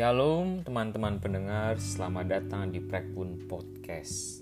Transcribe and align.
Shalom 0.00 0.64
teman-teman 0.64 1.20
pendengar, 1.20 1.76
selamat 1.76 2.24
datang 2.32 2.72
di 2.72 2.80
Prekbun 2.80 3.44
Podcast. 3.44 4.40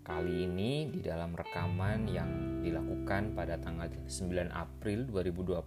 Kali 0.00 0.48
ini 0.48 0.88
di 0.88 1.04
dalam 1.04 1.36
rekaman 1.36 2.08
yang 2.08 2.64
dilakukan 2.64 3.36
pada 3.36 3.60
tanggal 3.60 3.92
9 3.92 4.48
April 4.48 5.04
2020, 5.04 5.60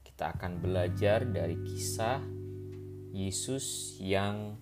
kita 0.00 0.32
akan 0.32 0.52
belajar 0.64 1.28
dari 1.28 1.60
kisah 1.60 2.24
Yesus 3.12 4.00
yang 4.00 4.56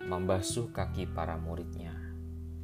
membasuh 0.00 0.72
kaki 0.72 1.12
para 1.12 1.36
muridnya 1.36 1.92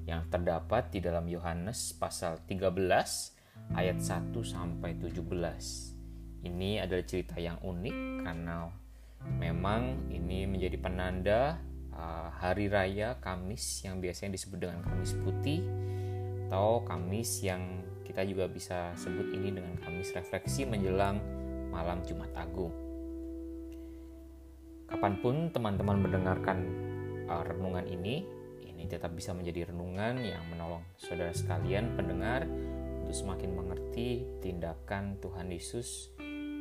yang 0.09 0.25
terdapat 0.32 0.89
di 0.89 1.04
dalam 1.04 1.29
Yohanes 1.29 1.93
pasal 1.93 2.40
13 2.49 3.77
ayat 3.77 4.00
1 4.00 4.32
sampai 4.40 4.96
17. 4.96 6.49
Ini 6.49 6.81
adalah 6.81 7.04
cerita 7.04 7.36
yang 7.36 7.61
unik 7.61 8.25
karena 8.25 8.88
memang 9.27 10.08
ini 10.13 10.46
menjadi 10.46 10.77
penanda 10.79 11.58
uh, 11.95 12.31
hari 12.39 12.71
raya 12.71 13.18
Kamis 13.18 13.82
yang 13.82 13.99
biasanya 13.99 14.39
disebut 14.39 14.58
dengan 14.58 14.81
Kamis 14.86 15.13
Putih 15.18 15.61
atau 16.49 16.81
Kamis 16.86 17.44
yang 17.44 17.85
kita 18.07 18.25
juga 18.25 18.49
bisa 18.49 18.96
sebut 18.96 19.29
ini 19.36 19.53
dengan 19.53 19.77
Kamis 19.85 20.14
refleksi 20.17 20.64
menjelang 20.64 21.21
malam 21.68 22.00
Jumat 22.08 22.32
Agung. 22.32 22.72
Kapan 24.89 25.21
pun 25.21 25.53
teman-teman 25.53 26.00
mendengarkan 26.00 26.58
uh, 27.29 27.44
renungan 27.44 27.85
ini, 27.85 28.25
ini 28.64 28.89
tetap 28.89 29.13
bisa 29.13 29.36
menjadi 29.36 29.69
renungan 29.69 30.25
yang 30.25 30.41
menolong 30.49 30.80
saudara 30.96 31.36
sekalian 31.36 31.93
pendengar 31.93 32.48
untuk 33.05 33.12
semakin 33.12 33.53
mengerti 33.53 34.24
tindakan 34.41 35.20
Tuhan 35.20 35.52
Yesus 35.52 36.08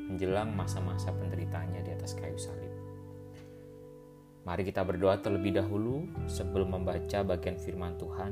menjelang 0.07 0.55
masa-masa 0.55 1.11
penderitaannya 1.11 1.83
di 1.83 1.91
atas 1.91 2.15
kayu 2.15 2.39
salib. 2.39 2.71
Mari 4.47 4.63
kita 4.63 4.87
berdoa 4.87 5.19
terlebih 5.19 5.59
dahulu 5.59 6.07
sebelum 6.31 6.79
membaca 6.79 7.19
bagian 7.27 7.59
firman 7.59 7.99
Tuhan 7.99 8.31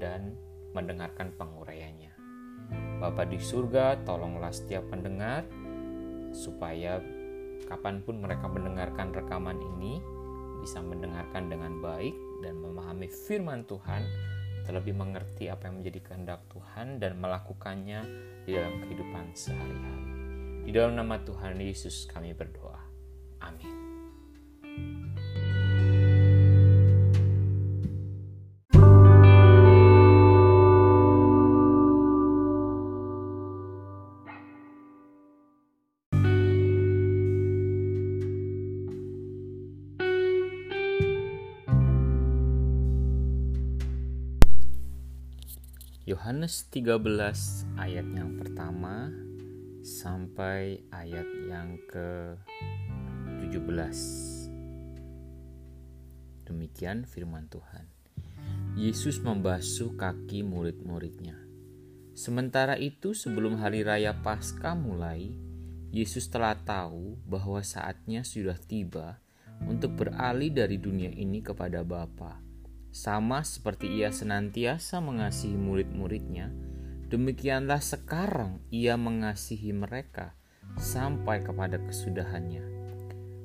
dan 0.00 0.32
mendengarkan 0.72 1.36
penguraiannya. 1.36 2.16
Bapa 2.96 3.28
di 3.28 3.36
surga, 3.36 4.00
tolonglah 4.08 4.48
setiap 4.48 4.88
pendengar 4.88 5.44
supaya 6.32 6.98
kapan 7.68 8.00
pun 8.00 8.24
mereka 8.24 8.48
mendengarkan 8.48 9.12
rekaman 9.12 9.60
ini 9.76 10.00
bisa 10.64 10.80
mendengarkan 10.80 11.52
dengan 11.52 11.76
baik 11.84 12.16
dan 12.40 12.56
memahami 12.56 13.12
firman 13.12 13.68
Tuhan 13.68 14.00
terlebih 14.64 14.96
mengerti 14.96 15.52
apa 15.52 15.68
yang 15.68 15.84
menjadi 15.84 16.00
kehendak 16.08 16.40
Tuhan 16.48 16.96
dan 16.96 17.20
melakukannya 17.20 18.00
di 18.48 18.56
dalam 18.56 18.80
kehidupan 18.80 19.36
sehari-hari. 19.36 20.13
Di 20.64 20.72
dalam 20.72 20.96
nama 20.96 21.20
Tuhan 21.20 21.60
Yesus 21.60 22.08
kami 22.08 22.32
berdoa. 22.32 22.80
Amin. 23.44 23.84
Yohanes 46.04 46.68
13 46.68 47.00
ayat 47.80 48.04
yang 48.12 48.36
pertama 48.36 49.23
sampai 49.84 50.80
ayat 50.88 51.28
yang 51.44 51.76
ke-17. 51.92 54.00
Demikian 56.48 57.04
firman 57.04 57.52
Tuhan. 57.52 57.84
Yesus 58.80 59.20
membasuh 59.20 59.92
kaki 60.00 60.40
murid-muridnya. 60.40 61.36
Sementara 62.16 62.80
itu 62.80 63.12
sebelum 63.12 63.60
hari 63.60 63.84
raya 63.84 64.16
Paskah 64.24 64.72
mulai, 64.72 65.36
Yesus 65.92 66.32
telah 66.32 66.56
tahu 66.56 67.20
bahwa 67.28 67.60
saatnya 67.60 68.24
sudah 68.24 68.56
tiba 68.56 69.20
untuk 69.68 70.00
beralih 70.00 70.48
dari 70.48 70.80
dunia 70.80 71.12
ini 71.12 71.44
kepada 71.44 71.84
Bapa. 71.84 72.40
Sama 72.88 73.44
seperti 73.44 74.00
ia 74.00 74.08
senantiasa 74.08 75.04
mengasihi 75.04 75.60
murid-muridnya, 75.60 76.72
Demikianlah 77.12 77.84
sekarang 77.84 78.64
ia 78.72 78.96
mengasihi 78.96 79.76
mereka 79.76 80.32
sampai 80.80 81.44
kepada 81.44 81.76
kesudahannya. 81.76 82.64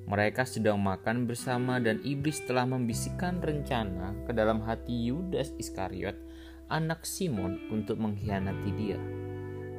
Mereka 0.09 0.47
sedang 0.47 0.81
makan 0.81 1.30
bersama 1.30 1.78
dan 1.78 2.02
iblis 2.02 2.42
telah 2.47 2.66
membisikkan 2.66 3.38
rencana 3.44 4.18
ke 4.25 4.34
dalam 4.34 4.64
hati 4.66 5.12
Yudas 5.12 5.53
Iskariot, 5.62 6.18
anak 6.72 7.06
Simon, 7.06 7.70
untuk 7.70 8.02
mengkhianati 8.02 8.72
dia. 8.74 8.97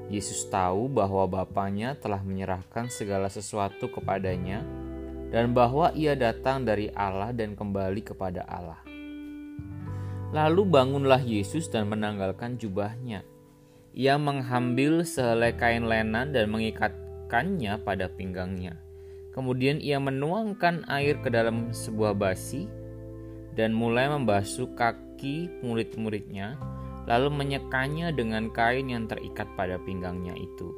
Yesus 0.07 0.47
tahu 0.47 0.87
bahwa 0.87 1.27
Bapaknya 1.27 1.99
telah 1.99 2.23
menyerahkan 2.23 2.91
segala 2.91 3.27
sesuatu 3.27 3.91
kepadanya 3.91 4.63
dan 5.31 5.55
bahwa 5.55 5.91
ia 5.95 6.19
datang 6.19 6.67
dari 6.67 6.91
Allah 6.95 7.31
dan 7.31 7.55
kembali 7.55 8.03
kepada 8.03 8.43
Allah. 8.47 8.79
Lalu 10.31 10.63
bangunlah 10.63 11.23
Yesus 11.23 11.67
dan 11.71 11.91
menanggalkan 11.91 12.55
jubahnya 12.55 13.27
ia 13.91 14.15
mengambil 14.15 15.03
sehelai 15.03 15.55
kain 15.59 15.87
lenan 15.87 16.31
dan 16.31 16.47
mengikatkannya 16.51 17.83
pada 17.83 18.07
pinggangnya. 18.07 18.79
Kemudian 19.35 19.79
ia 19.79 19.99
menuangkan 20.03 20.87
air 20.91 21.19
ke 21.23 21.31
dalam 21.31 21.71
sebuah 21.71 22.19
basi 22.19 22.67
dan 23.55 23.75
mulai 23.75 24.11
membasuh 24.11 24.75
kaki 24.79 25.63
murid-muridnya, 25.63 26.59
lalu 27.07 27.31
menyekanya 27.35 28.15
dengan 28.15 28.51
kain 28.55 28.91
yang 28.91 29.11
terikat 29.11 29.47
pada 29.59 29.79
pinggangnya 29.83 30.35
itu. 30.39 30.71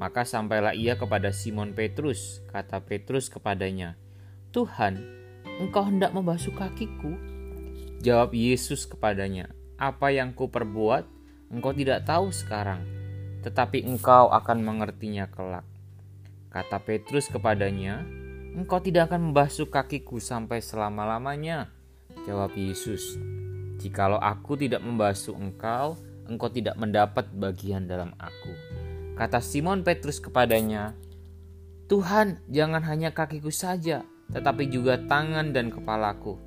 Maka 0.00 0.24
sampailah 0.24 0.72
ia 0.72 0.96
kepada 0.96 1.32
Simon 1.32 1.76
Petrus, 1.76 2.40
kata 2.48 2.80
Petrus 2.84 3.28
kepadanya, 3.28 3.96
"Tuhan, 4.52 5.00
engkau 5.60 5.84
hendak 5.84 6.16
membasuh 6.16 6.52
kakiku?" 6.56 7.12
Jawab 8.00 8.32
Yesus 8.32 8.88
kepadanya, 8.88 9.52
"Apa 9.76 10.10
yang 10.10 10.32
kuperbuat?" 10.32 11.21
Engkau 11.52 11.76
tidak 11.76 12.08
tahu 12.08 12.32
sekarang, 12.32 12.80
tetapi 13.44 13.84
engkau 13.84 14.32
akan 14.32 14.64
mengertinya 14.64 15.28
kelak. 15.28 15.68
Kata 16.48 16.80
Petrus 16.80 17.28
kepadanya, 17.28 18.00
engkau 18.56 18.80
tidak 18.80 19.12
akan 19.12 19.30
membasuh 19.30 19.68
kakiku 19.68 20.16
sampai 20.16 20.64
selama-lamanya. 20.64 21.68
Jawab 22.24 22.56
Yesus, 22.56 23.20
jikalau 23.76 24.16
aku 24.16 24.56
tidak 24.56 24.80
membasuh 24.80 25.36
engkau, 25.36 26.00
engkau 26.24 26.48
tidak 26.48 26.76
mendapat 26.80 27.28
bagian 27.36 27.84
dalam 27.84 28.16
aku. 28.16 28.52
Kata 29.12 29.44
Simon 29.44 29.84
Petrus 29.84 30.24
kepadanya, 30.24 30.96
Tuhan, 31.92 32.40
jangan 32.48 32.80
hanya 32.88 33.12
kakiku 33.12 33.52
saja, 33.52 34.00
tetapi 34.32 34.72
juga 34.72 34.96
tangan 34.96 35.52
dan 35.52 35.68
kepalaku. 35.68 36.40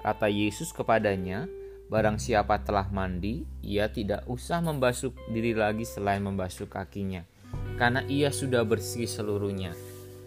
Kata 0.00 0.32
Yesus 0.32 0.72
kepadanya, 0.72 1.44
Barang 1.90 2.22
siapa 2.22 2.62
telah 2.62 2.86
mandi, 2.86 3.42
ia 3.66 3.90
tidak 3.90 4.22
usah 4.30 4.62
membasuh 4.62 5.10
diri 5.26 5.58
lagi 5.58 5.82
selain 5.82 6.22
membasuh 6.22 6.70
kakinya, 6.70 7.26
karena 7.74 8.06
ia 8.06 8.30
sudah 8.30 8.62
bersih 8.62 9.10
seluruhnya. 9.10 9.74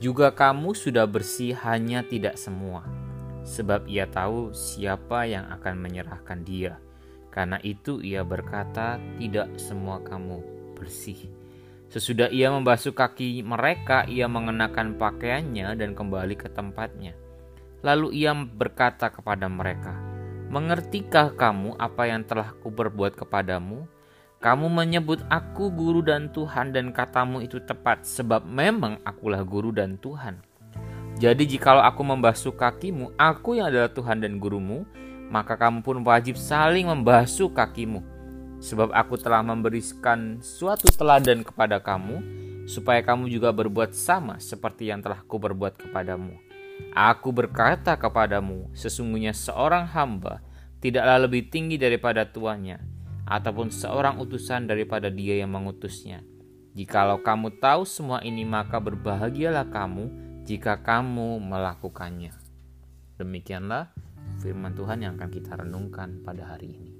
Juga 0.04 0.36
kamu 0.36 0.76
sudah 0.76 1.08
bersih, 1.08 1.56
hanya 1.64 2.04
tidak 2.04 2.36
semua, 2.36 2.84
sebab 3.48 3.88
ia 3.88 4.04
tahu 4.12 4.52
siapa 4.52 5.24
yang 5.24 5.48
akan 5.56 5.80
menyerahkan 5.80 6.44
dia. 6.44 6.84
Karena 7.32 7.56
itu 7.64 8.04
ia 8.04 8.28
berkata, 8.28 9.00
"Tidak 9.16 9.56
semua 9.56 10.04
kamu 10.04 10.44
bersih." 10.76 11.32
Sesudah 11.88 12.28
ia 12.28 12.52
membasuh 12.52 12.92
kaki 12.92 13.40
mereka, 13.40 14.04
ia 14.12 14.28
mengenakan 14.28 15.00
pakaiannya 15.00 15.80
dan 15.80 15.96
kembali 15.96 16.36
ke 16.36 16.52
tempatnya. 16.52 17.16
Lalu 17.80 18.20
ia 18.20 18.36
berkata 18.36 19.08
kepada 19.08 19.48
mereka, 19.48 20.13
Mengertikah 20.54 21.34
kamu 21.34 21.74
apa 21.82 22.06
yang 22.06 22.22
telah 22.22 22.54
kuperbuat 22.62 23.18
kepadamu? 23.18 23.90
Kamu 24.38 24.70
menyebut 24.70 25.26
aku 25.26 25.74
guru 25.74 26.06
dan 26.06 26.30
Tuhan 26.30 26.70
dan 26.70 26.94
katamu 26.94 27.42
itu 27.42 27.58
tepat 27.58 28.06
sebab 28.06 28.46
memang 28.46 29.02
akulah 29.02 29.42
guru 29.42 29.74
dan 29.74 29.98
Tuhan. 29.98 30.38
Jadi 31.18 31.50
jikalau 31.50 31.82
aku 31.82 32.06
membasuh 32.06 32.54
kakimu, 32.54 33.18
aku 33.18 33.58
yang 33.58 33.74
adalah 33.74 33.90
Tuhan 33.90 34.22
dan 34.22 34.38
gurumu, 34.38 34.86
maka 35.34 35.58
kamu 35.58 35.82
pun 35.82 36.06
wajib 36.06 36.38
saling 36.38 36.86
membasuh 36.86 37.50
kakimu. 37.50 38.06
Sebab 38.62 38.94
aku 38.94 39.18
telah 39.18 39.42
memberikan 39.42 40.38
suatu 40.38 40.86
teladan 40.94 41.42
kepada 41.42 41.82
kamu, 41.82 42.22
supaya 42.70 43.02
kamu 43.02 43.26
juga 43.26 43.50
berbuat 43.50 43.98
sama 43.98 44.38
seperti 44.38 44.94
yang 44.94 45.02
telah 45.02 45.18
kuperbuat 45.26 45.82
kepadamu. 45.82 46.53
Aku 46.94 47.34
berkata 47.34 47.98
kepadamu, 47.98 48.70
sesungguhnya 48.78 49.34
seorang 49.34 49.90
hamba 49.90 50.46
tidaklah 50.78 51.26
lebih 51.26 51.50
tinggi 51.50 51.82
daripada 51.82 52.30
tuannya, 52.30 52.78
ataupun 53.26 53.74
seorang 53.74 54.22
utusan 54.22 54.70
daripada 54.70 55.10
dia 55.10 55.42
yang 55.42 55.50
mengutusnya. 55.50 56.22
Jikalau 56.74 57.22
kamu 57.22 57.58
tahu 57.62 57.86
semua 57.86 58.22
ini, 58.22 58.46
maka 58.46 58.78
berbahagialah 58.78 59.70
kamu 59.74 60.10
jika 60.46 60.82
kamu 60.82 61.42
melakukannya. 61.42 62.34
Demikianlah 63.18 63.94
firman 64.42 64.74
Tuhan 64.74 65.06
yang 65.06 65.14
akan 65.18 65.30
kita 65.30 65.58
renungkan 65.58 66.22
pada 66.22 66.54
hari 66.54 66.78
ini. 66.78 66.93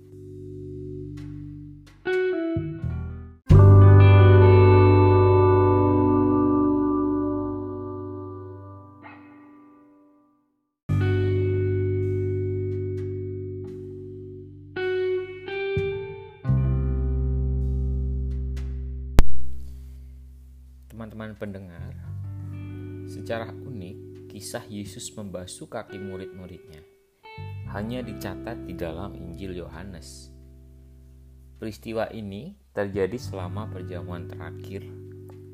Pendengar, 21.34 21.98
secara 23.10 23.50
unik 23.50 24.30
kisah 24.30 24.64
Yesus 24.70 25.10
membasuh 25.18 25.66
kaki 25.66 25.98
murid-muridnya 25.98 26.86
hanya 27.74 28.06
dicatat 28.06 28.70
di 28.70 28.78
dalam 28.78 29.18
Injil 29.18 29.58
Yohanes. 29.58 30.30
Peristiwa 31.58 32.06
ini 32.14 32.54
terjadi 32.70 33.18
selama 33.18 33.66
perjamuan 33.66 34.30
terakhir 34.30 34.86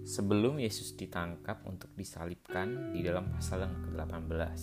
sebelum 0.03 0.59
Yesus 0.59 0.99
ditangkap 0.99 1.63
untuk 1.63 1.95
disalibkan 1.95 2.91
di 2.91 2.99
dalam 2.99 3.31
pasal 3.31 3.63
yang 3.63 3.75
ke-18. 3.87 4.59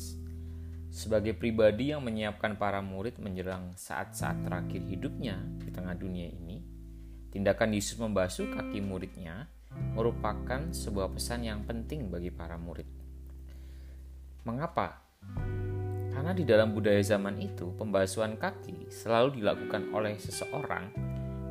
Sebagai 0.93 1.33
pribadi 1.33 1.97
yang 1.97 2.05
menyiapkan 2.05 2.61
para 2.61 2.85
murid 2.85 3.17
menjelang 3.19 3.73
saat-saat 3.73 4.45
terakhir 4.45 4.85
hidupnya 4.85 5.41
di 5.65 5.73
tengah 5.73 5.97
dunia 5.97 6.29
ini, 6.29 6.61
tindakan 7.33 7.73
Yesus 7.73 7.97
membasuh 7.97 8.53
kaki 8.53 8.85
muridnya 8.85 9.49
merupakan 9.97 10.73
sebuah 10.73 11.13
pesan 11.17 11.47
yang 11.47 11.65
penting 11.65 12.13
bagi 12.13 12.29
para 12.29 12.61
murid. 12.61 12.89
Mengapa? 14.47 15.03
Karena 16.13 16.33
di 16.33 16.45
dalam 16.49 16.73
budaya 16.73 17.01
zaman 17.05 17.41
itu, 17.41 17.73
pembasuhan 17.77 18.41
kaki 18.41 18.89
selalu 18.89 19.43
dilakukan 19.43 19.93
oleh 19.93 20.17
seseorang 20.17 20.89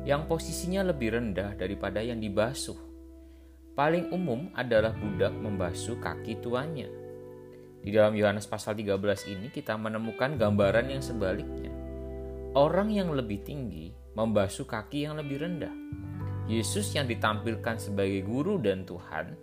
yang 0.06 0.30
posisinya 0.30 0.86
lebih 0.86 1.18
rendah 1.18 1.58
daripada 1.58 1.98
yang 1.98 2.22
dibasuh. 2.22 2.78
Paling 3.74 4.14
umum 4.14 4.48
adalah 4.54 4.94
budak 4.94 5.34
membasuh 5.34 5.98
kaki 5.98 6.38
tuannya. 6.40 6.88
Di 7.82 7.90
dalam 7.94 8.16
Yohanes 8.16 8.48
pasal 8.48 8.74
13 8.78 8.98
ini 9.30 9.46
kita 9.52 9.74
menemukan 9.78 10.34
gambaran 10.38 10.90
yang 10.90 11.02
sebaliknya. 11.02 11.70
Orang 12.56 12.88
yang 12.88 13.12
lebih 13.12 13.44
tinggi 13.44 13.92
membasuh 14.16 14.64
kaki 14.64 15.04
yang 15.04 15.20
lebih 15.20 15.44
rendah. 15.44 15.74
Yesus 16.46 16.94
yang 16.94 17.10
ditampilkan 17.10 17.78
sebagai 17.78 18.22
guru 18.22 18.62
dan 18.62 18.86
Tuhan, 18.86 19.34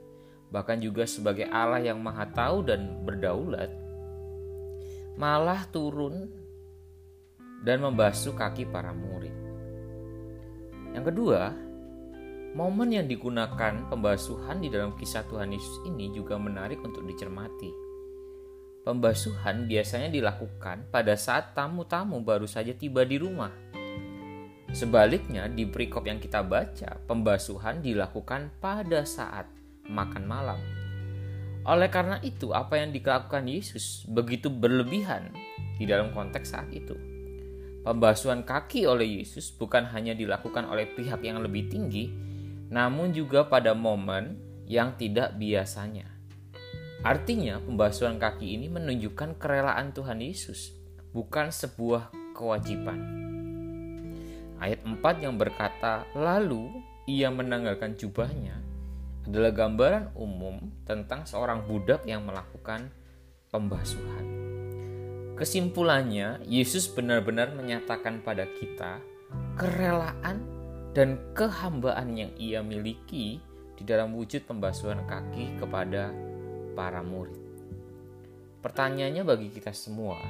bahkan 0.47 0.79
juga 0.79 1.03
sebagai 1.03 1.47
Allah 1.51 1.83
yang 1.83 1.99
maha 1.99 2.23
tahu 2.31 2.63
dan 2.63 3.03
berdaulat, 3.03 3.67
malah 5.19 5.67
turun 5.69 6.31
dan 7.63 7.83
membasuh 7.83 8.31
kaki 8.35 8.67
para 8.71 8.95
murid. 8.95 9.35
Yang 10.93 11.11
kedua, 11.11 11.51
momen 12.53 12.89
yang 12.93 13.07
digunakan 13.09 13.89
pembasuhan 13.89 14.61
di 14.61 14.69
dalam 14.69 14.93
kisah 14.93 15.25
Tuhan 15.25 15.51
Yesus 15.51 15.83
ini 15.89 16.13
juga 16.13 16.37
menarik 16.37 16.79
untuk 16.85 17.01
dicermati. 17.03 17.71
Pembasuhan 18.83 19.63
biasanya 19.65 20.11
dilakukan 20.11 20.91
pada 20.91 21.15
saat 21.15 21.55
tamu-tamu 21.55 22.19
baru 22.19 22.43
saja 22.43 22.75
tiba 22.75 23.07
di 23.07 23.15
rumah. 23.15 23.62
Sebaliknya, 24.73 25.45
di 25.45 25.69
perikop 25.69 26.09
yang 26.09 26.17
kita 26.17 26.41
baca, 26.41 26.97
pembasuhan 27.05 27.85
dilakukan 27.85 28.49
pada 28.57 29.05
saat 29.05 29.45
makan 29.85 30.25
malam 30.25 30.59
oleh 31.63 31.87
karena 31.87 32.19
itu, 32.19 32.51
apa 32.51 32.75
yang 32.75 32.91
dilakukan 32.91 33.47
Yesus 33.47 34.03
begitu 34.11 34.51
berlebihan 34.51 35.31
di 35.79 35.87
dalam 35.87 36.11
konteks 36.11 36.51
saat 36.51 36.67
itu. 36.75 36.91
Pembasuhan 37.87 38.43
kaki 38.43 38.83
oleh 38.83 39.23
Yesus 39.23 39.51
bukan 39.55 39.87
hanya 39.95 40.11
dilakukan 40.11 40.67
oleh 40.67 40.91
pihak 40.91 41.23
yang 41.23 41.39
lebih 41.39 41.71
tinggi, 41.71 42.11
namun 42.67 43.15
juga 43.15 43.47
pada 43.47 43.71
momen 43.71 44.39
yang 44.67 44.99
tidak 44.99 45.39
biasanya. 45.39 46.07
Artinya, 47.03 47.59
pembasuhan 47.63 48.19
kaki 48.19 48.59
ini 48.59 48.67
menunjukkan 48.67 49.39
kerelaan 49.39 49.95
Tuhan 49.95 50.19
Yesus, 50.19 50.75
bukan 51.15 51.51
sebuah 51.51 52.11
kewajiban. 52.35 53.23
Ayat 54.63 54.79
4 54.87 55.19
yang 55.19 55.35
berkata, 55.35 56.07
"Lalu 56.15 56.71
ia 57.03 57.27
menanggalkan 57.27 57.99
jubahnya 57.99 58.55
adalah 59.27 59.51
gambaran 59.51 60.15
umum 60.15 60.71
tentang 60.87 61.27
seorang 61.27 61.63
budak 61.67 62.03
yang 62.07 62.23
melakukan 62.23 62.91
pembasuhan. 63.51 64.25
Kesimpulannya, 65.35 66.43
Yesus 66.47 66.87
benar-benar 66.91 67.51
menyatakan 67.55 68.23
pada 68.23 68.47
kita 68.47 69.03
kerelaan 69.57 70.43
dan 70.93 71.17
kehambaan 71.33 72.13
yang 72.13 72.31
ia 72.37 72.61
miliki 72.61 73.41
di 73.73 73.83
dalam 73.83 74.13
wujud 74.13 74.45
pembasuhan 74.45 75.03
kaki 75.09 75.57
kepada 75.57 76.13
para 76.77 77.01
murid. 77.01 77.39
Pertanyaannya 78.61 79.23
bagi 79.25 79.49
kita 79.51 79.73
semua, 79.73 80.21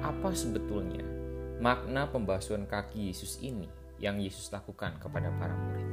apa 0.00 0.32
sebetulnya 0.32 1.19
makna 1.60 2.08
pembasuhan 2.08 2.64
kaki 2.64 3.12
Yesus 3.12 3.36
ini 3.44 3.68
yang 4.00 4.16
Yesus 4.16 4.48
lakukan 4.48 4.96
kepada 4.96 5.28
para 5.36 5.52
murid? 5.52 5.88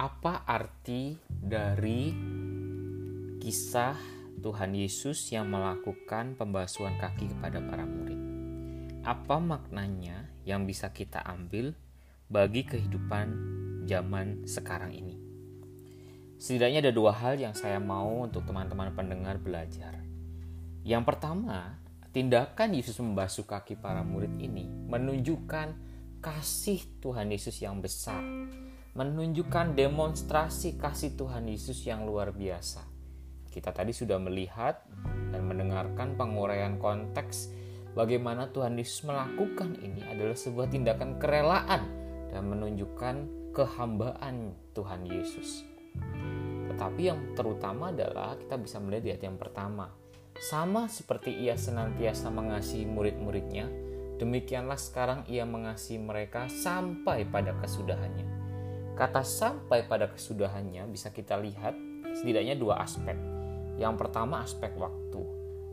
Apa 0.00 0.48
arti 0.48 1.20
dari 1.28 2.37
kisah 3.38 3.94
Tuhan 4.38 4.74
Yesus 4.74 5.30
yang 5.30 5.50
melakukan 5.50 6.34
pembasuhan 6.34 6.98
kaki 6.98 7.30
kepada 7.32 7.62
para 7.62 7.86
murid? 7.86 8.20
Apa 9.06 9.40
maknanya 9.40 10.28
yang 10.42 10.66
bisa 10.66 10.90
kita 10.90 11.22
ambil 11.24 11.72
bagi 12.28 12.66
kehidupan 12.66 13.26
zaman 13.86 14.44
sekarang 14.44 14.92
ini? 14.92 15.16
Setidaknya 16.38 16.86
ada 16.86 16.92
dua 16.94 17.14
hal 17.14 17.38
yang 17.38 17.54
saya 17.54 17.82
mau 17.82 18.26
untuk 18.26 18.46
teman-teman 18.46 18.94
pendengar 18.94 19.42
belajar. 19.42 19.98
Yang 20.86 21.02
pertama, 21.08 21.78
tindakan 22.14 22.74
Yesus 22.78 22.98
membasuh 23.02 23.46
kaki 23.46 23.78
para 23.78 24.06
murid 24.06 24.38
ini 24.38 24.66
menunjukkan 24.66 25.74
kasih 26.22 26.82
Tuhan 27.02 27.30
Yesus 27.30 27.58
yang 27.62 27.82
besar 27.82 28.22
menunjukkan 28.98 29.78
demonstrasi 29.78 30.74
kasih 30.74 31.14
Tuhan 31.14 31.46
Yesus 31.46 31.86
yang 31.86 32.02
luar 32.02 32.34
biasa. 32.34 32.97
Kita 33.48 33.72
tadi 33.72 33.90
sudah 33.90 34.20
melihat 34.20 34.84
dan 35.32 35.44
mendengarkan 35.48 36.14
penguraian 36.14 36.76
konteks 36.76 37.52
bagaimana 37.96 38.52
Tuhan 38.52 38.76
Yesus 38.76 39.02
melakukan 39.04 39.76
ini 39.80 40.04
adalah 40.06 40.36
sebuah 40.36 40.68
tindakan 40.70 41.16
kerelaan 41.16 41.82
dan 42.30 42.42
menunjukkan 42.46 43.16
kehambaan 43.56 44.54
Tuhan 44.76 45.02
Yesus. 45.08 45.64
Tetapi 46.68 47.02
yang 47.02 47.20
terutama 47.34 47.90
adalah 47.90 48.38
kita 48.38 48.54
bisa 48.60 48.78
melihat 48.78 49.02
di 49.02 49.10
ayat 49.16 49.24
yang 49.26 49.38
pertama. 49.40 49.90
Sama 50.38 50.86
seperti 50.86 51.34
ia 51.34 51.58
senantiasa 51.58 52.30
mengasihi 52.30 52.86
murid-muridnya, 52.86 53.66
demikianlah 54.22 54.78
sekarang 54.78 55.26
ia 55.26 55.42
mengasihi 55.42 55.98
mereka 55.98 56.46
sampai 56.46 57.26
pada 57.26 57.58
kesudahannya. 57.58 58.38
Kata 58.94 59.26
sampai 59.26 59.90
pada 59.90 60.06
kesudahannya 60.06 60.86
bisa 60.86 61.10
kita 61.10 61.34
lihat 61.42 61.74
setidaknya 62.14 62.54
dua 62.54 62.78
aspek. 62.82 63.37
Yang 63.78 63.94
pertama 64.06 64.42
aspek 64.42 64.74
waktu. 64.74 65.22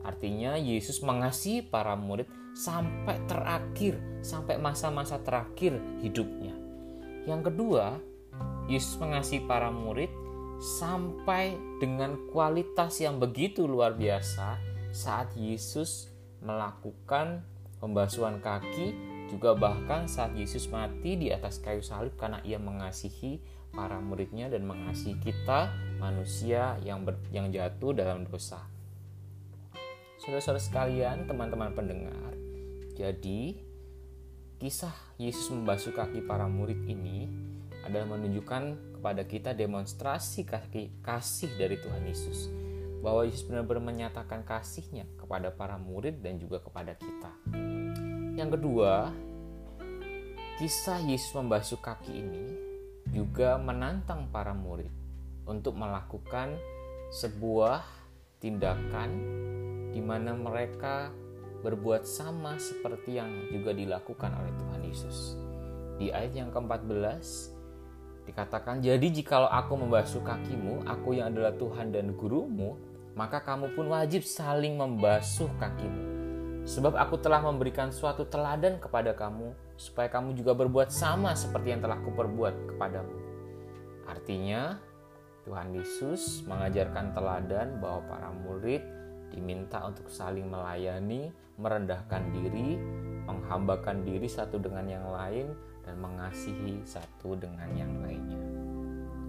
Artinya 0.06 0.54
Yesus 0.54 1.02
mengasihi 1.02 1.66
para 1.66 1.98
murid 1.98 2.30
sampai 2.54 3.18
terakhir, 3.26 3.98
sampai 4.22 4.62
masa-masa 4.62 5.18
terakhir 5.20 5.76
hidupnya. 6.00 6.54
Yang 7.26 7.52
kedua, 7.52 7.98
Yesus 8.70 9.02
mengasihi 9.02 9.44
para 9.50 9.74
murid 9.74 10.14
sampai 10.62 11.58
dengan 11.84 12.16
kualitas 12.32 13.02
yang 13.02 13.20
begitu 13.20 13.68
luar 13.68 13.98
biasa 13.98 14.56
saat 14.96 15.36
Yesus 15.36 16.08
melakukan 16.40 17.44
pembasuhan 17.84 18.40
kaki 18.40 18.96
juga 19.28 19.58
bahkan 19.58 20.08
saat 20.08 20.38
Yesus 20.38 20.70
mati 20.72 21.18
di 21.18 21.28
atas 21.34 21.60
kayu 21.60 21.82
salib 21.82 22.16
karena 22.16 22.40
ia 22.46 22.62
mengasihi 22.62 23.42
para 23.76 24.00
muridnya 24.00 24.48
dan 24.48 24.64
mengasihi 24.64 25.20
kita 25.20 25.70
manusia 26.00 26.80
yang 26.82 27.04
ber, 27.04 27.20
yang 27.30 27.52
jatuh 27.52 27.92
dalam 27.92 28.24
dosa. 28.24 28.64
Saudara-saudara 30.24 30.64
sekalian, 30.64 31.28
teman-teman 31.28 31.76
pendengar, 31.76 32.34
jadi 32.96 33.60
kisah 34.58 34.96
Yesus 35.20 35.52
membasuh 35.52 35.92
kaki 35.92 36.24
para 36.24 36.48
murid 36.48 36.88
ini 36.88 37.28
adalah 37.86 38.18
menunjukkan 38.18 38.96
kepada 38.98 39.22
kita 39.28 39.52
demonstrasi 39.54 40.48
kasih 41.04 41.52
dari 41.60 41.78
Tuhan 41.78 42.08
Yesus. 42.08 42.50
Bahwa 43.06 43.22
Yesus 43.22 43.46
benar-benar 43.46 43.86
menyatakan 43.86 44.42
kasihnya 44.42 45.06
kepada 45.22 45.54
para 45.54 45.78
murid 45.78 46.26
dan 46.26 46.42
juga 46.42 46.58
kepada 46.58 46.98
kita. 46.98 47.32
Yang 48.34 48.58
kedua, 48.58 49.14
kisah 50.58 51.06
Yesus 51.06 51.38
membasuh 51.38 51.78
kaki 51.78 52.18
ini 52.18 52.65
juga 53.10 53.58
menantang 53.62 54.30
para 54.30 54.54
murid 54.54 54.92
untuk 55.46 55.78
melakukan 55.78 56.58
sebuah 57.14 57.86
tindakan 58.42 59.10
di 59.94 60.02
mana 60.02 60.34
mereka 60.34 61.14
berbuat 61.62 62.06
sama 62.06 62.58
seperti 62.62 63.18
yang 63.18 63.30
juga 63.50 63.74
dilakukan 63.74 64.32
oleh 64.34 64.54
Tuhan 64.54 64.82
Yesus. 64.86 65.18
Di 65.96 66.12
ayat 66.12 66.34
yang 66.36 66.50
ke-14 66.52 67.56
Dikatakan, 68.26 68.82
jadi 68.82 69.06
jikalau 69.14 69.46
aku 69.46 69.78
membasuh 69.86 70.26
kakimu, 70.26 70.82
aku 70.90 71.14
yang 71.14 71.30
adalah 71.30 71.54
Tuhan 71.54 71.94
dan 71.94 72.18
gurumu, 72.18 72.74
maka 73.14 73.38
kamu 73.38 73.78
pun 73.78 73.86
wajib 73.94 74.26
saling 74.26 74.74
membasuh 74.82 75.46
kakimu. 75.62 76.15
Sebab 76.66 76.98
aku 76.98 77.22
telah 77.22 77.46
memberikan 77.46 77.94
suatu 77.94 78.26
teladan 78.26 78.82
kepada 78.82 79.14
kamu, 79.14 79.54
supaya 79.78 80.10
kamu 80.10 80.34
juga 80.34 80.58
berbuat 80.58 80.90
sama 80.90 81.38
seperti 81.38 81.78
yang 81.78 81.82
telah 81.86 82.02
kuperbuat 82.02 82.74
kepadamu. 82.74 83.16
Artinya, 84.10 84.82
Tuhan 85.46 85.78
Yesus 85.78 86.42
mengajarkan 86.50 87.14
teladan 87.14 87.78
bahwa 87.78 88.02
para 88.10 88.34
murid 88.34 88.82
diminta 89.30 89.86
untuk 89.86 90.10
saling 90.10 90.50
melayani, 90.50 91.30
merendahkan 91.62 92.34
diri, 92.34 92.82
menghambakan 93.30 94.02
diri 94.02 94.26
satu 94.26 94.58
dengan 94.58 94.90
yang 94.90 95.06
lain, 95.14 95.54
dan 95.86 96.02
mengasihi 96.02 96.82
satu 96.82 97.38
dengan 97.38 97.70
yang 97.78 97.94
lainnya. 98.02 98.42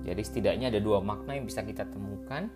Jadi 0.08 0.22
setidaknya 0.24 0.72
ada 0.72 0.80
dua 0.80 1.04
makna 1.04 1.36
yang 1.36 1.44
bisa 1.44 1.60
kita 1.60 1.84
temukan, 1.84 2.48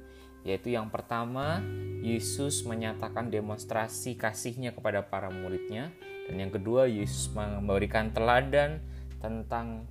yaitu 0.47 0.73
yang 0.73 0.88
pertama, 0.88 1.61
Yesus 2.00 2.64
menyatakan 2.64 3.28
demonstrasi 3.28 4.16
kasihnya 4.16 4.73
kepada 4.73 5.04
para 5.04 5.28
muridnya, 5.28 5.92
dan 6.30 6.37
yang 6.40 6.52
kedua, 6.54 6.87
Yesus 6.87 7.28
memberikan 7.35 8.14
teladan 8.14 8.80
tentang 9.20 9.90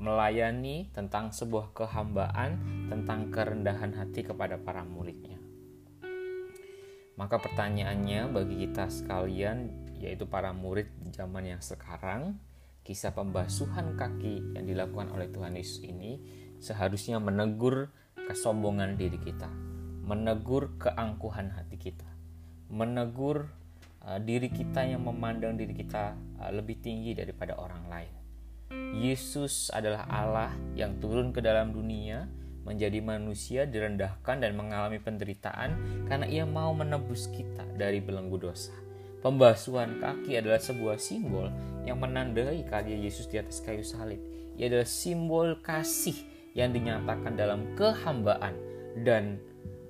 melayani, 0.00 0.88
tentang 0.96 1.28
sebuah 1.28 1.76
kehambaan, 1.76 2.56
tentang 2.88 3.28
kerendahan 3.28 3.92
hati 3.92 4.24
kepada 4.24 4.56
para 4.56 4.80
muridnya. 4.86 5.36
Maka 7.20 7.36
pertanyaannya 7.36 8.32
bagi 8.32 8.64
kita 8.64 8.88
sekalian, 8.88 9.68
yaitu 10.00 10.24
para 10.24 10.56
murid 10.56 10.88
zaman 11.12 11.52
yang 11.52 11.60
sekarang, 11.60 12.40
kisah 12.80 13.12
pembasuhan 13.12 13.92
kaki 13.92 14.56
yang 14.56 14.64
dilakukan 14.64 15.12
oleh 15.12 15.28
Tuhan 15.28 15.52
Yesus 15.52 15.84
ini 15.84 16.16
seharusnya 16.56 17.20
menegur 17.20 17.92
kesombongan 18.16 18.96
diri 18.96 19.20
kita, 19.20 19.52
menegur 20.10 20.74
keangkuhan 20.82 21.54
hati 21.54 21.78
kita, 21.78 22.10
menegur 22.66 23.46
uh, 24.02 24.18
diri 24.18 24.50
kita 24.50 24.82
yang 24.82 25.06
memandang 25.06 25.54
diri 25.54 25.70
kita 25.70 26.18
uh, 26.42 26.50
lebih 26.50 26.82
tinggi 26.82 27.14
daripada 27.14 27.54
orang 27.54 27.86
lain. 27.86 28.14
Yesus 28.90 29.70
adalah 29.70 30.06
Allah 30.10 30.50
yang 30.74 30.98
turun 30.98 31.30
ke 31.30 31.38
dalam 31.38 31.70
dunia 31.70 32.26
menjadi 32.66 32.98
manusia 32.98 33.70
direndahkan 33.70 34.42
dan 34.42 34.58
mengalami 34.58 34.98
penderitaan 34.98 35.78
karena 36.10 36.26
ia 36.26 36.42
mau 36.42 36.74
menebus 36.74 37.30
kita 37.30 37.62
dari 37.78 38.02
belenggu 38.02 38.50
dosa. 38.50 38.74
Pembasuhan 39.20 40.00
kaki 40.02 40.42
adalah 40.42 40.58
sebuah 40.58 40.96
simbol 40.98 41.52
yang 41.86 42.02
menandai 42.02 42.66
karya 42.66 42.98
Yesus 42.98 43.28
di 43.30 43.38
atas 43.38 43.62
kayu 43.62 43.84
salib. 43.84 44.18
Ia 44.58 44.66
adalah 44.66 44.88
simbol 44.88 45.60
kasih 45.60 46.16
yang 46.56 46.74
dinyatakan 46.74 47.38
dalam 47.38 47.76
kehambaan 47.78 48.56
dan 49.06 49.38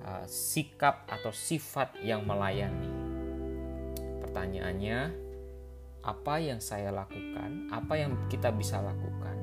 uh, 0.05 0.27
sikap 0.29 1.09
atau 1.09 1.33
sifat 1.33 2.01
yang 2.05 2.25
melayani. 2.25 2.89
Pertanyaannya, 4.21 4.99
apa 6.01 6.35
yang 6.41 6.61
saya 6.63 6.89
lakukan? 6.95 7.69
Apa 7.69 7.99
yang 8.01 8.17
kita 8.33 8.55
bisa 8.55 8.81
lakukan 8.81 9.37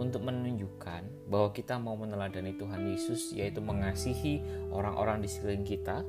untuk 0.00 0.24
menunjukkan 0.24 1.28
bahwa 1.28 1.52
kita 1.52 1.76
mau 1.76 1.98
meneladani 1.98 2.56
Tuhan 2.56 2.88
Yesus, 2.88 3.36
yaitu 3.36 3.60
mengasihi 3.60 4.40
orang-orang 4.72 5.20
di 5.20 5.28
sekeliling 5.28 5.66
kita? 5.66 6.00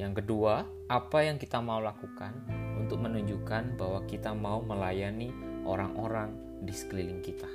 Yang 0.00 0.24
kedua, 0.24 0.64
apa 0.88 1.18
yang 1.22 1.36
kita 1.36 1.60
mau 1.60 1.78
lakukan 1.78 2.32
untuk 2.80 2.98
menunjukkan 3.04 3.76
bahwa 3.76 4.00
kita 4.08 4.32
mau 4.32 4.64
melayani 4.64 5.30
orang-orang 5.62 6.34
di 6.62 6.74
sekeliling 6.74 7.22
kita. 7.22 7.46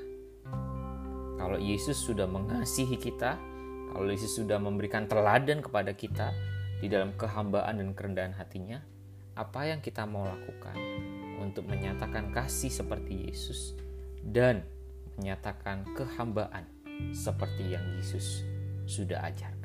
Kalau 1.38 1.60
Yesus 1.60 2.00
sudah 2.00 2.26
mengasihi 2.26 2.98
kita, 2.98 3.38
kalau 3.98 4.14
Yesus 4.14 4.38
sudah 4.38 4.62
memberikan 4.62 5.10
teladan 5.10 5.58
kepada 5.66 5.90
kita 5.98 6.30
di 6.78 6.86
dalam 6.86 7.18
kehambaan 7.18 7.82
dan 7.82 7.98
kerendahan 7.98 8.38
hatinya, 8.38 8.78
apa 9.34 9.74
yang 9.74 9.82
kita 9.82 10.06
mau 10.06 10.22
lakukan 10.22 10.78
untuk 11.42 11.66
menyatakan 11.66 12.30
kasih 12.30 12.70
seperti 12.70 13.26
Yesus 13.26 13.74
dan 14.22 14.62
menyatakan 15.18 15.82
kehambaan 15.98 16.70
seperti 17.10 17.74
yang 17.74 17.82
Yesus 17.98 18.46
sudah 18.86 19.26
ajar. 19.26 19.57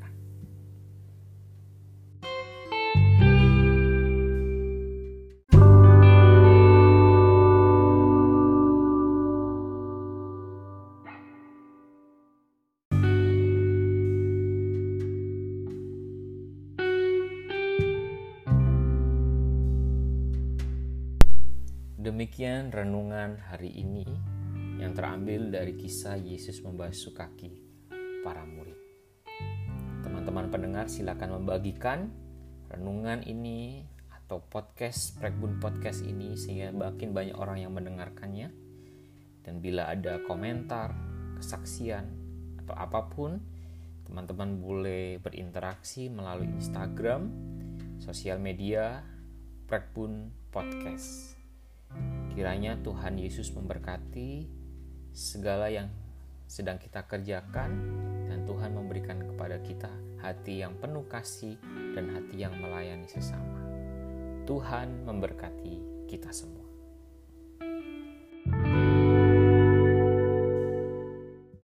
Demikian 22.03 22.67
renungan 22.67 23.39
hari 23.47 23.79
ini 23.79 24.03
yang 24.75 24.91
terambil 24.91 25.47
dari 25.47 25.71
kisah 25.79 26.19
Yesus 26.19 26.59
membasuh 26.59 27.15
kaki 27.15 27.63
para 28.27 28.43
murid. 28.43 28.75
Teman-teman 30.03 30.51
pendengar 30.51 30.91
silakan 30.91 31.39
membagikan 31.39 32.11
renungan 32.67 33.23
ini 33.23 33.87
atau 34.11 34.43
podcast 34.43 35.15
Prekbun 35.15 35.63
Podcast 35.63 36.03
ini 36.03 36.35
sehingga 36.35 36.75
makin 36.75 37.15
banyak 37.15 37.39
orang 37.39 37.63
yang 37.63 37.71
mendengarkannya. 37.71 38.51
Dan 39.39 39.63
bila 39.63 39.87
ada 39.87 40.19
komentar, 40.27 40.91
kesaksian, 41.39 42.03
atau 42.67 42.75
apa 42.75 43.07
pun, 43.15 43.39
teman-teman 44.03 44.59
boleh 44.59 45.23
berinteraksi 45.23 46.11
melalui 46.11 46.51
Instagram, 46.51 47.31
sosial 48.03 48.43
media, 48.43 49.07
Prekbun 49.71 50.35
Podcast. 50.51 51.42
Kiranya 52.33 52.79
Tuhan 52.81 53.21
Yesus 53.21 53.53
memberkati 53.53 54.49
segala 55.13 55.69
yang 55.69 55.87
sedang 56.49 56.81
kita 56.81 57.05
kerjakan 57.05 57.71
dan 58.27 58.43
Tuhan 58.49 58.73
memberikan 58.73 59.21
kepada 59.21 59.61
kita 59.61 59.91
hati 60.23 60.63
yang 60.65 60.73
penuh 60.79 61.05
kasih 61.05 61.59
dan 61.93 62.09
hati 62.15 62.41
yang 62.41 62.55
melayani 62.57 63.05
sesama. 63.05 63.61
Tuhan 64.43 65.05
memberkati 65.05 66.07
kita 66.09 66.33
semua. 66.33 66.62